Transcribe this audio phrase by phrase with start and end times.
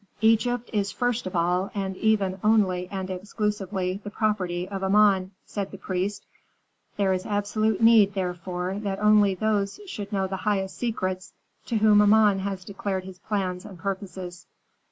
[0.21, 5.69] "Egypt is first of all, and even only and exclusively, the property of Amon," said
[5.69, 6.25] the priest.
[6.97, 11.33] "There is absolute need, therefore, that only those should know the highest secrets
[11.67, 14.47] to whom Amon has declared his plans and purposes."